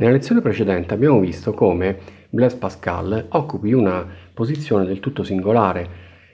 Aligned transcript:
Nella 0.00 0.12
lezione 0.12 0.40
precedente 0.40 0.94
abbiamo 0.94 1.18
visto 1.18 1.52
come 1.52 1.98
Blaise 2.30 2.56
Pascal 2.56 3.26
occupi 3.30 3.72
una 3.72 4.06
posizione 4.32 4.84
del 4.84 5.00
tutto 5.00 5.24
singolare 5.24 5.88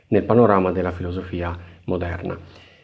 nel 0.08 0.24
panorama 0.24 0.70
della 0.70 0.90
filosofia 0.90 1.56
moderna. 1.86 2.36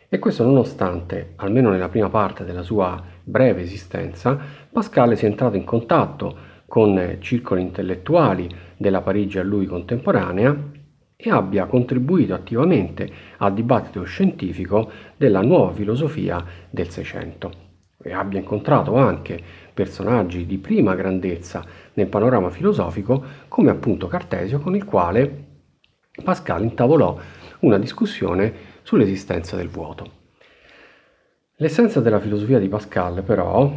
E 0.09 0.19
questo 0.19 0.43
nonostante, 0.43 1.35
almeno 1.37 1.69
nella 1.69 1.91
prima 1.91 2.09
parte 2.09 2.47
della 2.47 2.63
sua 2.63 2.99
breve 3.23 3.61
esistenza, 3.61 4.39
Pascal 4.73 5.15
sia 5.19 5.29
entrato 5.29 5.55
in 5.57 5.65
contatto 5.65 6.35
con 6.67 7.19
circoli 7.19 7.61
intellettuali 7.61 8.49
della 8.79 9.03
Parigi 9.03 9.39
a 9.39 9.43
lui 9.43 9.67
contemporanea 9.67 10.57
e 11.15 11.31
abbia 11.31 11.67
contribuito 11.67 12.33
attivamente 12.33 13.07
al 13.37 13.53
dibattito 13.53 14.03
scientifico 14.05 14.91
della 15.19 15.43
nuova 15.43 15.75
filosofia 15.75 16.43
del 16.71 16.89
Seicento. 16.89 17.69
E 18.03 18.15
abbia 18.15 18.39
incontrato 18.39 18.97
anche 18.97 19.39
personaggi 19.81 20.45
di 20.45 20.59
prima 20.59 20.95
grandezza 20.95 21.65
nel 21.95 22.07
panorama 22.07 22.51
filosofico 22.51 23.25
come 23.49 23.71
appunto 23.71 24.09
Cartesio 24.09 24.59
con 24.61 24.77
il 24.77 24.85
quale 24.85 25.45
Pascal 26.23 26.65
intavolò 26.65 27.19
una 27.61 27.79
discussione 27.79 28.53
sull'esistenza 28.83 29.57
del 29.57 29.71
vuoto. 29.71 30.19
L'essenza 31.57 32.01
della 32.01 32.21
filosofia 32.21 32.59
di 32.59 32.69
Pascal 32.69 33.23
però 33.23 33.73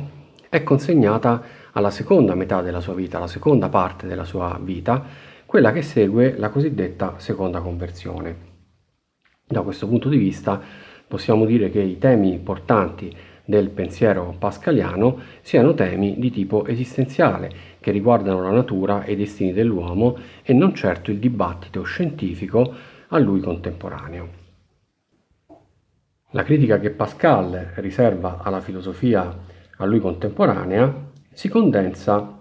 è 0.50 0.62
consegnata 0.64 1.42
alla 1.72 1.90
seconda 1.90 2.36
metà 2.36 2.62
della 2.62 2.82
sua 2.82 2.96
vita, 2.96 3.16
alla 3.16 3.28
seconda 3.28 3.70
parte 3.70 4.06
della 4.06 4.26
sua 4.26 4.60
vita, 4.62 5.06
quella 5.46 5.72
che 5.72 5.84
segue 5.84 6.36
la 6.38 6.50
cosiddetta 6.50 7.14
seconda 7.16 7.62
conversione. 7.62 8.52
Da 9.48 9.62
questo 9.62 9.88
punto 9.88 10.10
di 10.10 10.18
vista 10.18 10.60
possiamo 11.08 11.46
dire 11.46 11.70
che 11.70 11.80
i 11.80 11.98
temi 11.98 12.40
portanti 12.40 13.16
del 13.46 13.70
pensiero 13.70 14.36
pascaliano 14.38 15.20
siano 15.42 15.74
temi 15.74 16.18
di 16.18 16.32
tipo 16.32 16.66
esistenziale, 16.66 17.52
che 17.80 17.92
riguardano 17.92 18.42
la 18.42 18.52
natura 18.52 19.04
e 19.04 19.14
i 19.14 19.16
destini 19.18 19.52
dell'uomo 19.52 20.18
e 20.44 20.54
non 20.54 20.74
certo 20.74 21.12
il 21.12 21.20
dibattito 21.20 21.84
scientifico 21.84 22.74
a 23.08 23.18
lui 23.18 23.42
contemporaneo. 23.42 24.42
La 26.32 26.44
critica 26.44 26.80
che 26.80 26.90
Pascal 26.90 27.74
riserva 27.76 28.40
alla 28.42 28.62
filosofia 28.62 29.38
a 29.78 29.86
lui 29.86 30.00
contemporanea 30.00 31.12
si 31.32 31.50
condensa 31.50 32.40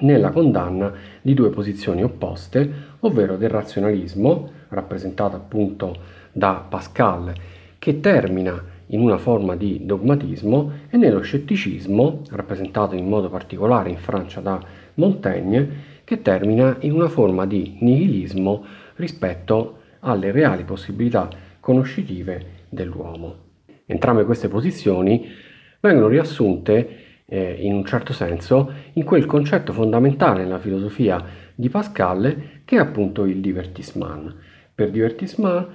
nella 0.00 0.30
condanna 0.30 0.92
di 1.22 1.34
due 1.34 1.50
posizioni 1.50 2.02
opposte, 2.04 2.94
ovvero 3.00 3.36
del 3.36 3.48
razionalismo, 3.48 4.50
rappresentato 4.68 5.36
appunto 5.36 5.96
da 6.32 6.64
Pascal, 6.68 7.32
che 7.78 8.00
termina 8.00 8.62
in 8.88 9.00
una 9.00 9.18
forma 9.18 9.56
di 9.56 9.84
dogmatismo 9.84 10.72
e 10.88 10.96
nello 10.96 11.20
scetticismo, 11.20 12.22
rappresentato 12.30 12.94
in 12.94 13.08
modo 13.08 13.28
particolare 13.28 13.90
in 13.90 13.98
Francia 13.98 14.40
da 14.40 14.60
Montaigne, 14.94 15.94
che 16.04 16.22
termina 16.22 16.76
in 16.80 16.92
una 16.92 17.08
forma 17.08 17.46
di 17.46 17.78
nihilismo 17.80 18.64
rispetto 18.96 19.78
alle 20.00 20.30
reali 20.30 20.62
possibilità 20.62 21.28
conoscitive 21.58 22.64
dell'uomo. 22.68 23.44
Entrambe 23.86 24.24
queste 24.24 24.48
posizioni 24.48 25.26
vengono 25.80 26.08
riassunte 26.08 27.04
eh, 27.26 27.56
in 27.60 27.74
un 27.74 27.84
certo 27.84 28.12
senso 28.12 28.72
in 28.92 29.04
quel 29.04 29.26
concetto 29.26 29.72
fondamentale 29.72 30.42
nella 30.42 30.58
filosofia 30.58 31.24
di 31.54 31.68
Pascal 31.68 32.60
che 32.64 32.76
è 32.76 32.78
appunto 32.78 33.24
il 33.24 33.40
divertissement. 33.40 34.34
Per 34.74 34.90
divertissement 34.90 35.66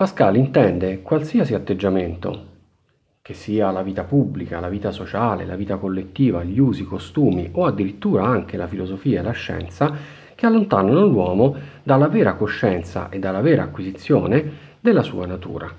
Pascal 0.00 0.36
intende 0.36 1.02
qualsiasi 1.02 1.52
atteggiamento, 1.52 2.46
che 3.20 3.34
sia 3.34 3.70
la 3.70 3.82
vita 3.82 4.04
pubblica, 4.04 4.58
la 4.58 4.70
vita 4.70 4.92
sociale, 4.92 5.44
la 5.44 5.56
vita 5.56 5.76
collettiva, 5.76 6.42
gli 6.42 6.58
usi, 6.58 6.84
i 6.84 6.86
costumi 6.86 7.50
o 7.52 7.66
addirittura 7.66 8.24
anche 8.24 8.56
la 8.56 8.66
filosofia 8.66 9.20
e 9.20 9.22
la 9.22 9.32
scienza, 9.32 9.94
che 10.34 10.46
allontanano 10.46 11.04
l'uomo 11.04 11.54
dalla 11.82 12.08
vera 12.08 12.32
coscienza 12.32 13.10
e 13.10 13.18
dalla 13.18 13.42
vera 13.42 13.64
acquisizione 13.64 14.52
della 14.80 15.02
sua 15.02 15.26
natura. 15.26 15.70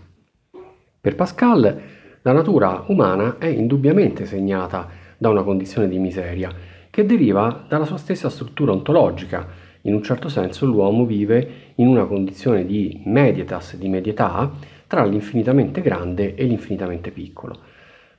Per 1.02 1.16
Pascal 1.16 1.82
la 2.22 2.32
natura 2.32 2.84
umana 2.90 3.40
è 3.40 3.48
indubbiamente 3.48 4.28
segnata 4.28 4.88
da 5.18 5.30
una 5.30 5.42
condizione 5.42 5.88
di 5.88 5.98
miseria 5.98 6.54
che 6.92 7.08
deriva 7.08 7.66
dalla 7.68 7.86
sua 7.86 7.98
stessa 7.98 8.30
struttura 8.30 8.72
ontologica, 8.72 9.48
in 9.82 9.94
un 9.94 10.04
certo 10.04 10.30
senso 10.30 10.66
l'uomo 10.66 11.06
vive 11.06 11.74
in 11.76 11.88
una 11.88 12.06
condizione 12.06 12.66
di 12.66 13.02
medietas, 13.06 13.76
di 13.76 13.88
medietà, 13.88 14.52
tra 14.88 15.06
l'infinitamente 15.06 15.82
grande 15.82 16.36
e 16.36 16.44
l'infinitamente 16.44 17.12
piccolo. 17.12 17.58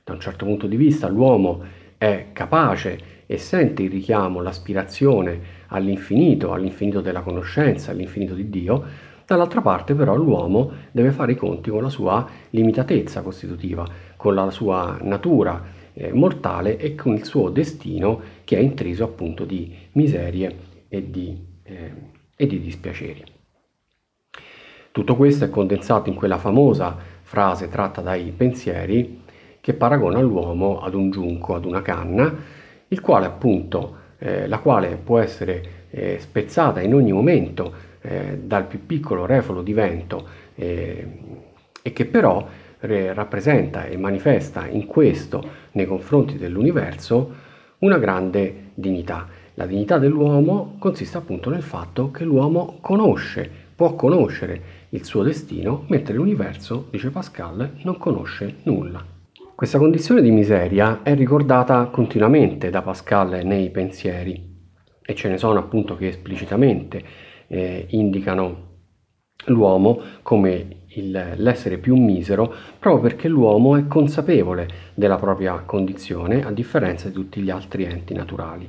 Da 0.03 0.13
un 0.13 0.19
certo 0.19 0.45
punto 0.45 0.67
di 0.67 0.75
vista 0.75 1.07
l'uomo 1.07 1.63
è 1.97 2.27
capace 2.33 3.11
e 3.25 3.37
sente 3.37 3.83
il 3.83 3.89
richiamo, 3.89 4.41
l'aspirazione 4.41 5.61
all'infinito, 5.67 6.51
all'infinito 6.51 6.99
della 6.99 7.21
conoscenza, 7.21 7.91
all'infinito 7.91 8.33
di 8.33 8.49
Dio, 8.49 8.83
dall'altra 9.25 9.61
parte 9.61 9.93
però 9.93 10.15
l'uomo 10.15 10.71
deve 10.91 11.11
fare 11.11 11.31
i 11.31 11.35
conti 11.35 11.69
con 11.69 11.81
la 11.81 11.89
sua 11.89 12.27
limitatezza 12.49 13.21
costitutiva, 13.21 13.87
con 14.17 14.35
la 14.35 14.49
sua 14.51 14.97
natura 15.01 15.63
eh, 15.93 16.11
mortale 16.11 16.77
e 16.77 16.95
con 16.95 17.13
il 17.13 17.23
suo 17.23 17.49
destino 17.49 18.19
che 18.43 18.57
è 18.57 18.59
intriso 18.59 19.03
appunto 19.03 19.45
di 19.45 19.73
miserie 19.93 20.55
e 20.89 21.09
di 21.09 21.51
eh, 21.63 21.93
e 22.35 22.47
di 22.47 22.59
dispiaceri. 22.59 23.23
Tutto 24.91 25.15
questo 25.15 25.45
è 25.45 25.49
condensato 25.49 26.09
in 26.09 26.15
quella 26.15 26.37
famosa 26.37 26.95
frase 27.21 27.67
tratta 27.67 28.01
dai 28.01 28.31
pensieri 28.35 29.21
che 29.59 29.73
paragona 29.73 30.19
l'uomo 30.19 30.81
ad 30.81 30.93
un 30.93 31.09
giunco, 31.09 31.55
ad 31.55 31.65
una 31.65 31.81
canna, 31.81 32.31
il 32.89 33.01
quale 33.01 33.25
appunto, 33.25 33.95
eh, 34.19 34.47
la 34.47 34.59
quale 34.59 34.97
può 35.03 35.19
essere 35.19 35.87
eh, 35.89 36.17
spezzata 36.19 36.81
in 36.81 36.93
ogni 36.93 37.11
momento 37.11 37.73
eh, 38.01 38.39
dal 38.43 38.65
più 38.65 38.85
piccolo 38.85 39.25
refolo 39.25 39.61
di 39.61 39.73
vento 39.73 40.27
eh, 40.55 41.07
e 41.81 41.93
che 41.93 42.05
però 42.05 42.45
rappresenta 42.85 43.85
e 43.85 43.95
manifesta 43.95 44.67
in 44.67 44.85
questo 44.85 45.41
nei 45.71 45.85
confronti 45.85 46.37
dell'universo 46.37 47.33
una 47.79 47.97
grande 47.97 48.71
dignità. 48.73 49.25
La 49.55 49.67
dignità 49.67 49.99
dell'uomo 49.99 50.75
consiste 50.79 51.17
appunto 51.17 51.51
nel 51.51 51.61
fatto 51.61 52.09
che 52.09 52.23
l'uomo 52.23 52.77
conosce, 52.81 53.49
può 53.75 53.93
conoscere 53.95 54.87
il 54.89 55.05
suo 55.05 55.21
destino, 55.21 55.85
mentre 55.89 56.15
l'universo, 56.15 56.87
dice 56.89 57.11
Pascal, 57.11 57.73
non 57.83 57.97
conosce 57.97 58.55
nulla. 58.63 59.05
Questa 59.53 59.77
condizione 59.77 60.21
di 60.21 60.31
miseria 60.31 61.01
è 61.03 61.13
ricordata 61.13 61.85
continuamente 61.85 62.71
da 62.71 62.81
Pascal 62.81 63.41
nei 63.43 63.69
pensieri 63.69 64.51
e 65.05 65.13
ce 65.13 65.29
ne 65.29 65.37
sono 65.37 65.59
appunto 65.59 65.95
che 65.95 66.07
esplicitamente 66.07 67.03
eh, 67.47 67.85
indicano 67.89 68.71
l'uomo 69.45 70.01
come 70.23 70.85
il, 70.95 71.33
l'essere 71.35 71.77
più 71.77 71.95
misero 71.95 72.53
proprio 72.79 73.01
perché 73.03 73.27
l'uomo 73.27 73.75
è 73.75 73.85
consapevole 73.87 74.67
della 74.95 75.17
propria 75.17 75.59
condizione 75.59 76.43
a 76.43 76.51
differenza 76.51 77.07
di 77.07 77.13
tutti 77.13 77.41
gli 77.41 77.49
altri 77.51 77.83
enti 77.83 78.13
naturali. 78.13 78.67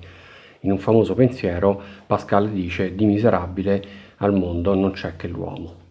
In 0.64 0.70
un 0.70 0.78
famoso 0.78 1.14
pensiero 1.14 1.80
Pascal 2.06 2.50
dice 2.50 2.94
di 2.94 3.04
miserabile 3.04 3.82
al 4.16 4.32
mondo 4.32 4.74
non 4.74 4.92
c'è 4.92 5.14
che 5.16 5.28
l'uomo. 5.28 5.82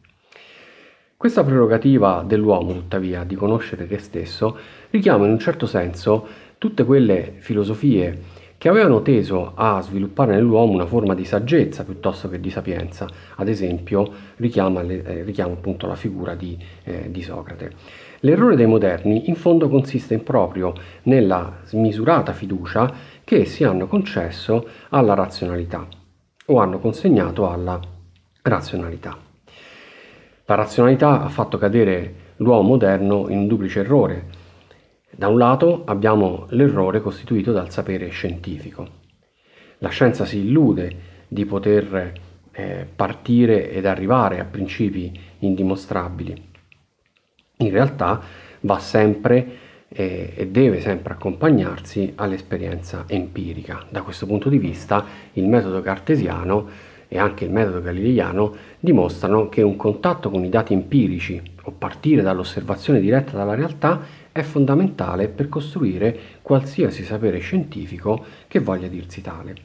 Questa 1.15 1.43
prerogativa 1.43 2.23
dell'uomo, 2.25 2.73
tuttavia, 2.73 3.23
di 3.23 3.35
conoscere 3.35 3.87
te 3.87 3.99
stesso, 3.99 4.57
richiama 4.89 5.25
in 5.25 5.31
un 5.31 5.39
certo 5.39 5.67
senso 5.67 6.27
tutte 6.57 6.83
quelle 6.83 7.35
filosofie 7.37 8.41
che 8.57 8.67
avevano 8.67 9.01
teso 9.01 9.51
a 9.55 9.79
sviluppare 9.81 10.33
nell'uomo 10.33 10.73
una 10.73 10.85
forma 10.85 11.13
di 11.13 11.25
saggezza 11.25 11.83
piuttosto 11.83 12.27
che 12.27 12.39
di 12.39 12.49
sapienza. 12.49 13.07
Ad 13.35 13.47
esempio, 13.49 14.09
richiama, 14.37 14.81
eh, 14.81 15.23
richiama 15.23 15.53
appunto 15.53 15.85
la 15.85 15.95
figura 15.95 16.33
di, 16.33 16.57
eh, 16.83 17.11
di 17.11 17.21
Socrate. 17.21 17.71
L'errore 18.25 18.55
dei 18.55 18.67
moderni 18.67 19.27
in 19.27 19.35
fondo 19.35 19.67
consiste 19.67 20.13
in 20.13 20.23
proprio 20.23 20.73
nella 21.03 21.57
smisurata 21.65 22.31
fiducia 22.31 22.89
che 23.25 23.41
essi 23.41 23.65
hanno 23.65 23.85
concesso 23.87 24.65
alla 24.89 25.13
razionalità 25.13 25.85
o 26.45 26.59
hanno 26.59 26.79
consegnato 26.79 27.49
alla 27.49 27.77
razionalità. 28.43 29.17
La 30.45 30.55
razionalità 30.55 31.21
ha 31.21 31.27
fatto 31.27 31.57
cadere 31.57 32.13
l'uomo 32.37 32.61
moderno 32.61 33.27
in 33.27 33.39
un 33.39 33.47
duplice 33.47 33.81
errore. 33.81 34.27
Da 35.11 35.27
un 35.27 35.37
lato 35.37 35.83
abbiamo 35.85 36.45
l'errore 36.51 37.01
costituito 37.01 37.51
dal 37.51 37.71
sapere 37.71 38.07
scientifico. 38.07 38.87
La 39.79 39.89
scienza 39.89 40.23
si 40.23 40.37
illude 40.37 40.95
di 41.27 41.45
poter 41.45 42.13
eh, 42.53 42.87
partire 42.95 43.69
ed 43.69 43.85
arrivare 43.85 44.39
a 44.39 44.45
principi 44.45 45.11
indimostrabili. 45.39 46.51
In 47.63 47.71
realtà 47.71 48.21
va 48.61 48.79
sempre 48.79 49.61
e, 49.87 50.33
e 50.35 50.47
deve 50.47 50.81
sempre 50.81 51.13
accompagnarsi 51.13 52.13
all'esperienza 52.15 53.05
empirica. 53.07 53.85
Da 53.89 54.01
questo 54.01 54.25
punto 54.25 54.49
di 54.49 54.57
vista 54.57 55.05
il 55.33 55.47
metodo 55.47 55.81
cartesiano 55.81 56.91
e 57.07 57.19
anche 57.19 57.45
il 57.45 57.51
metodo 57.51 57.81
galileiano 57.81 58.55
dimostrano 58.79 59.47
che 59.47 59.61
un 59.61 59.75
contatto 59.75 60.29
con 60.29 60.43
i 60.43 60.49
dati 60.49 60.73
empirici 60.73 61.41
o 61.63 61.71
partire 61.71 62.21
dall'osservazione 62.21 62.99
diretta 62.99 63.37
dalla 63.37 63.55
realtà 63.55 64.01
è 64.31 64.41
fondamentale 64.41 65.27
per 65.27 65.47
costruire 65.47 66.17
qualsiasi 66.41 67.03
sapere 67.03 67.37
scientifico 67.37 68.25
che 68.47 68.59
voglia 68.59 68.87
dirsi 68.87 69.21
tale. 69.21 69.55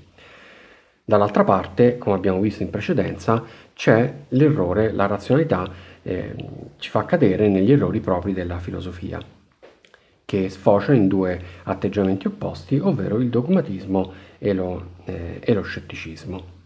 Dall'altra 1.02 1.42
parte, 1.42 1.96
come 1.96 2.16
abbiamo 2.16 2.38
visto 2.38 2.62
in 2.62 2.68
precedenza, 2.68 3.42
c'è 3.72 4.12
l'errore, 4.28 4.92
la 4.92 5.06
razionalità 5.06 5.66
eh, 6.08 6.34
ci 6.78 6.88
fa 6.88 7.04
cadere 7.04 7.48
negli 7.48 7.70
errori 7.70 8.00
propri 8.00 8.32
della 8.32 8.58
filosofia, 8.58 9.20
che 10.24 10.48
sfocia 10.48 10.94
in 10.94 11.06
due 11.06 11.38
atteggiamenti 11.64 12.26
opposti, 12.26 12.78
ovvero 12.78 13.18
il 13.18 13.28
dogmatismo 13.28 14.12
e 14.38 14.54
lo, 14.54 14.92
eh, 15.04 15.38
e 15.40 15.52
lo 15.52 15.60
scetticismo. 15.60 16.56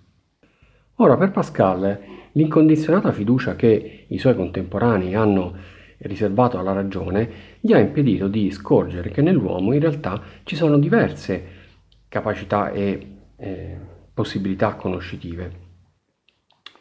Ora, 0.96 1.16
per 1.16 1.32
Pascal, 1.32 1.98
l'incondizionata 2.32 3.10
fiducia 3.10 3.56
che 3.56 4.04
i 4.06 4.18
suoi 4.18 4.36
contemporanei 4.36 5.14
hanno 5.14 5.56
riservato 5.98 6.58
alla 6.58 6.72
ragione 6.72 7.30
gli 7.58 7.72
ha 7.72 7.78
impedito 7.78 8.28
di 8.28 8.50
scorgere 8.52 9.10
che 9.10 9.22
nell'uomo 9.22 9.72
in 9.72 9.80
realtà 9.80 10.22
ci 10.44 10.54
sono 10.54 10.78
diverse 10.78 11.60
capacità 12.08 12.70
e 12.70 13.06
eh, 13.36 13.76
possibilità 14.14 14.74
conoscitive, 14.74 15.52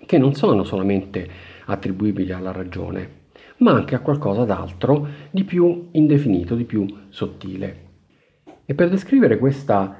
che 0.05 0.17
non 0.19 0.33
sono 0.35 0.63
solamente 0.63 1.50
attribuibili 1.65 2.31
alla 2.31 2.51
ragione, 2.51 3.19
ma 3.57 3.71
anche 3.71 3.95
a 3.95 3.99
qualcosa 3.99 4.43
d'altro 4.45 5.07
di 5.31 5.43
più 5.43 5.89
indefinito, 5.91 6.55
di 6.55 6.65
più 6.65 6.85
sottile. 7.09 7.89
E 8.65 8.73
per 8.73 8.89
descrivere 8.89 9.37
questa 9.37 9.97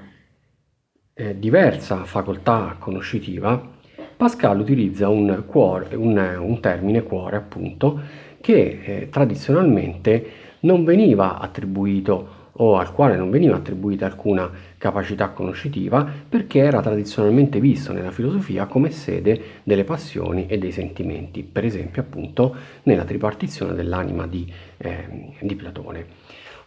eh, 1.13 1.37
diversa 1.37 2.03
facoltà 2.05 2.75
conoscitiva, 2.79 3.79
Pascal 4.17 4.59
utilizza 4.59 5.09
un, 5.09 5.43
cuore, 5.47 5.95
un, 5.95 6.17
un 6.39 6.59
termine 6.59 7.03
cuore, 7.03 7.37
appunto, 7.37 7.99
che 8.39 8.81
eh, 8.83 9.09
tradizionalmente 9.09 10.25
non 10.61 10.83
veniva 10.83 11.39
attribuito 11.39 12.40
o 12.53 12.77
al 12.77 12.91
quale 12.91 13.15
non 13.15 13.29
veniva 13.29 13.55
attribuita 13.55 14.05
alcuna 14.05 14.49
capacità 14.77 15.29
conoscitiva 15.29 16.07
perché 16.27 16.59
era 16.59 16.81
tradizionalmente 16.81 17.59
visto 17.59 17.93
nella 17.93 18.11
filosofia 18.11 18.65
come 18.65 18.91
sede 18.91 19.41
delle 19.63 19.83
passioni 19.83 20.47
e 20.47 20.57
dei 20.57 20.71
sentimenti, 20.71 21.43
per 21.43 21.65
esempio 21.65 22.01
appunto 22.01 22.55
nella 22.83 23.05
tripartizione 23.05 23.73
dell'anima 23.73 24.27
di, 24.27 24.51
eh, 24.77 25.33
di 25.39 25.55
Platone. 25.55 26.05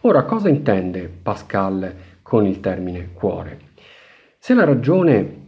Ora, 0.01 0.23
cosa 0.23 0.49
intende 0.49 1.07
Pascal 1.07 1.93
con 2.21 2.45
il 2.45 2.59
termine 2.59 3.11
cuore? 3.13 3.59
Se 4.37 4.53
la 4.53 4.63
ragione 4.63 5.43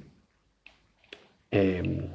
eh, 1.50 2.10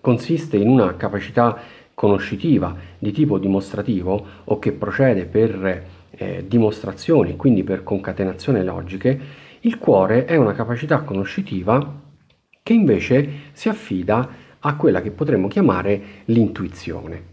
consiste 0.00 0.56
in 0.56 0.68
una 0.68 0.96
capacità 0.96 1.58
conoscitiva 1.94 2.74
di 2.98 3.12
tipo 3.12 3.38
dimostrativo 3.38 4.26
o 4.44 4.58
che 4.58 4.72
procede 4.72 5.26
per 5.26 5.98
eh, 6.10 6.44
dimostrazioni, 6.46 7.36
quindi 7.36 7.64
per 7.64 7.82
concatenazione 7.82 8.62
logiche, 8.62 9.20
il 9.60 9.78
cuore 9.78 10.24
è 10.24 10.36
una 10.36 10.52
capacità 10.52 11.02
conoscitiva 11.02 12.02
che 12.62 12.72
invece 12.72 13.28
si 13.52 13.68
affida 13.68 14.28
a 14.58 14.76
quella 14.76 15.00
che 15.00 15.10
potremmo 15.10 15.48
chiamare 15.48 16.02
l'intuizione. 16.26 17.24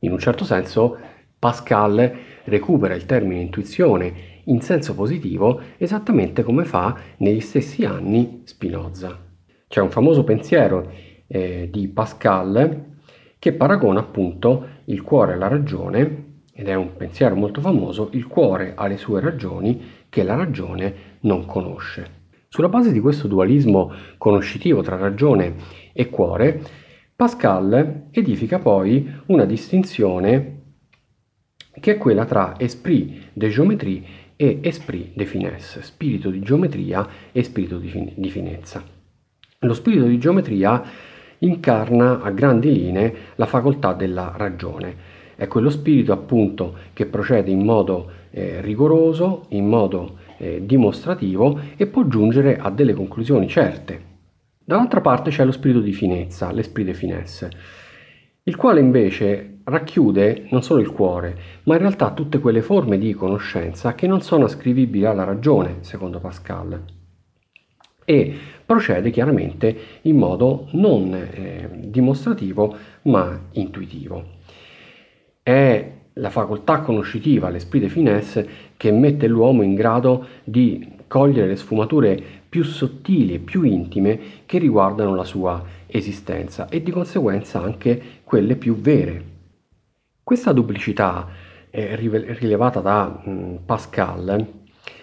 In 0.00 0.12
un 0.12 0.18
certo 0.18 0.44
senso 0.44 0.98
Pascal 1.38 2.16
recupera 2.44 2.94
il 2.94 3.06
termine 3.06 3.40
intuizione 3.40 4.36
in 4.44 4.60
senso 4.60 4.94
positivo 4.94 5.60
esattamente 5.76 6.42
come 6.42 6.64
fa 6.64 6.96
negli 7.18 7.40
stessi 7.40 7.84
anni 7.84 8.42
Spinoza. 8.44 9.26
C'è 9.68 9.80
un 9.80 9.90
famoso 9.90 10.24
pensiero 10.24 10.90
eh, 11.26 11.68
di 11.70 11.88
Pascal 11.88 12.96
che 13.38 13.52
paragona 13.52 14.00
appunto 14.00 14.66
il 14.86 15.02
cuore 15.02 15.34
alla 15.34 15.48
ragione, 15.48 16.27
ed 16.58 16.66
è 16.66 16.74
un 16.74 16.96
pensiero 16.96 17.36
molto 17.36 17.60
famoso, 17.60 18.08
il 18.14 18.26
cuore 18.26 18.72
ha 18.74 18.88
le 18.88 18.96
sue 18.96 19.20
ragioni 19.20 19.80
che 20.08 20.24
la 20.24 20.34
ragione 20.34 20.94
non 21.20 21.46
conosce. 21.46 22.16
Sulla 22.48 22.68
base 22.68 22.90
di 22.90 22.98
questo 22.98 23.28
dualismo 23.28 23.92
conoscitivo 24.16 24.82
tra 24.82 24.96
ragione 24.96 25.54
e 25.92 26.08
cuore, 26.08 26.60
Pascal 27.14 28.08
edifica 28.10 28.58
poi 28.58 29.08
una 29.26 29.44
distinzione 29.44 30.62
che 31.78 31.92
è 31.92 31.96
quella 31.96 32.24
tra 32.24 32.58
esprit 32.58 33.28
de 33.34 33.50
géométrie 33.50 34.02
e 34.34 34.58
esprit 34.60 35.12
de 35.14 35.26
finesse, 35.26 35.80
spirito 35.82 36.28
di 36.28 36.40
geometria 36.40 37.06
e 37.30 37.44
spirito 37.44 37.78
di, 37.78 37.88
fin- 37.88 38.12
di 38.16 38.30
finezza. 38.30 38.82
Lo 39.60 39.74
spirito 39.74 40.06
di 40.06 40.18
geometria 40.18 40.82
incarna 41.38 42.20
a 42.20 42.32
grandi 42.32 42.72
linee 42.72 43.14
la 43.36 43.46
facoltà 43.46 43.92
della 43.92 44.32
ragione. 44.36 45.17
È 45.38 45.46
quello 45.46 45.70
spirito 45.70 46.10
appunto 46.10 46.74
che 46.92 47.06
procede 47.06 47.52
in 47.52 47.64
modo 47.64 48.10
eh, 48.30 48.60
rigoroso, 48.60 49.44
in 49.50 49.68
modo 49.68 50.18
eh, 50.36 50.66
dimostrativo 50.66 51.60
e 51.76 51.86
può 51.86 52.08
giungere 52.08 52.58
a 52.58 52.70
delle 52.70 52.92
conclusioni 52.92 53.46
certe. 53.46 54.00
Dall'altra 54.64 55.00
parte 55.00 55.30
c'è 55.30 55.44
lo 55.44 55.52
spirito 55.52 55.78
di 55.78 55.92
finezza, 55.92 56.50
l'esprit 56.50 56.86
de 56.86 56.92
finesse, 56.92 57.50
il 58.42 58.56
quale 58.56 58.80
invece 58.80 59.60
racchiude 59.62 60.48
non 60.50 60.64
solo 60.64 60.80
il 60.80 60.90
cuore, 60.90 61.36
ma 61.62 61.74
in 61.74 61.82
realtà 61.82 62.10
tutte 62.10 62.40
quelle 62.40 62.60
forme 62.60 62.98
di 62.98 63.12
conoscenza 63.12 63.94
che 63.94 64.08
non 64.08 64.22
sono 64.22 64.46
ascrivibili 64.46 65.04
alla 65.04 65.22
ragione, 65.22 65.76
secondo 65.82 66.18
Pascal 66.18 66.96
e 68.08 68.34
procede 68.64 69.10
chiaramente 69.10 69.76
in 70.02 70.16
modo 70.16 70.68
non 70.70 71.12
eh, 71.12 71.68
dimostrativo 71.74 72.74
ma 73.02 73.38
intuitivo. 73.52 74.37
È 75.48 75.92
la 76.12 76.28
facoltà 76.28 76.80
conoscitiva, 76.80 77.48
l'esprit 77.48 77.80
de 77.80 77.88
finesse, 77.88 78.48
che 78.76 78.92
mette 78.92 79.26
l'uomo 79.26 79.62
in 79.62 79.74
grado 79.74 80.26
di 80.44 80.86
cogliere 81.06 81.46
le 81.46 81.56
sfumature 81.56 82.22
più 82.46 82.62
sottili 82.62 83.32
e 83.32 83.38
più 83.38 83.62
intime 83.62 84.20
che 84.44 84.58
riguardano 84.58 85.14
la 85.14 85.24
sua 85.24 85.64
esistenza 85.86 86.68
e 86.68 86.82
di 86.82 86.90
conseguenza 86.90 87.62
anche 87.62 87.98
quelle 88.24 88.56
più 88.56 88.76
vere. 88.76 89.24
Questa 90.22 90.52
duplicità 90.52 91.26
eh, 91.70 91.96
rilevata 91.96 92.80
da 92.80 93.22
mh, 93.24 93.30
mm, 93.30 93.54
Pascal 93.64 94.46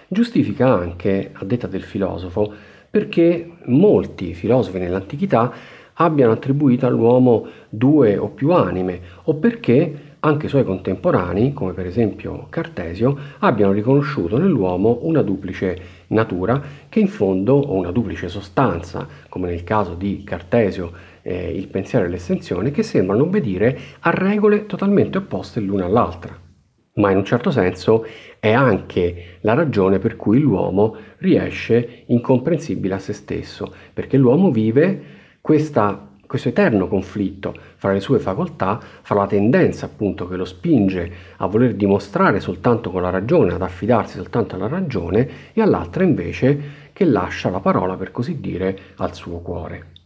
giustifica 0.08 0.72
anche, 0.72 1.32
a 1.34 1.44
detta 1.44 1.66
del 1.66 1.82
filosofo, 1.82 2.54
perché 2.88 3.50
molti 3.66 4.36
filosofi 4.36 4.78
nell'antichità 4.78 5.52
abbiano 5.96 6.34
attribuito 6.34 6.86
all'uomo 6.86 7.48
due 7.70 8.16
o 8.18 8.30
più 8.30 8.52
anime 8.52 9.02
o 9.24 9.36
perché 9.36 10.05
anche 10.26 10.48
i 10.48 10.50
suoi 10.50 10.64
contemporanei, 10.64 11.54
come 11.54 11.74
per 11.74 11.86
esempio 11.86 12.48
Cartesio, 12.50 13.16
abbiano 13.40 13.72
riconosciuto 13.72 14.38
nell'uomo 14.38 15.00
una 15.04 15.22
duplice 15.22 15.80
natura 16.08 16.62
che 16.90 17.00
in 17.00 17.08
fondo, 17.08 17.54
o 17.54 17.76
una 17.76 17.92
duplice 17.92 18.28
sostanza, 18.28 19.08
come 19.30 19.50
nel 19.50 19.64
caso 19.64 19.94
di 19.94 20.24
Cartesio 20.24 20.92
eh, 21.22 21.56
il 21.56 21.68
pensiero 21.68 22.06
e 22.06 22.10
l'estensione, 22.10 22.72
che 22.72 22.82
sembrano 22.82 23.24
obbedire 23.24 23.78
a 24.00 24.10
regole 24.10 24.66
totalmente 24.66 25.20
opposte 25.20 25.60
l'una 25.60 25.86
all'altra. 25.86 26.36
Ma 26.96 27.12
in 27.12 27.18
un 27.18 27.26
certo 27.26 27.52
senso 27.52 28.06
è 28.40 28.52
anche 28.52 29.38
la 29.42 29.54
ragione 29.54 30.00
per 30.00 30.16
cui 30.16 30.40
l'uomo 30.40 30.96
riesce 31.18 32.04
incomprensibile 32.08 32.96
a 32.96 33.00
se 33.00 33.14
stesso, 33.14 33.72
perché 33.94 34.18
l'uomo 34.18 34.50
vive 34.50 35.04
questa, 35.40 36.15
questo 36.36 36.50
eterno 36.50 36.90
conflitto 36.90 37.56
fra 37.78 37.94
le 37.94 38.02
sue 38.02 38.20
facoltà, 38.20 38.78
fra 39.02 39.16
la 39.16 39.26
tendenza 39.26 39.86
appunto 39.86 40.28
che 40.28 40.36
lo 40.36 40.44
spinge 40.44 41.10
a 41.38 41.46
voler 41.46 41.76
dimostrare 41.76 42.42
soltanto 42.42 42.92
con 42.92 43.02
la 43.02 43.10
ragione, 43.10 43.54
ad 43.54 43.62
affidarsi 43.62 44.18
soltanto 44.18 44.56
alla 44.56 44.68
ragione, 44.68 45.30
e 45.54 45.62
all'altra 45.62 46.04
invece 46.04 46.90
che 46.92 47.06
lascia 47.06 47.50
la 47.50 47.62
parola, 47.62 47.96
per 47.96 48.12
così 48.12 48.42
dire, 48.42 48.78
al 48.98 49.16
suo 49.16 49.40
cuore. 49.40 49.94